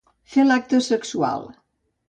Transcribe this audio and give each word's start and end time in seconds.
Fer 0.35 0.45
l'acte 0.47 0.81
sexual. 0.87 1.47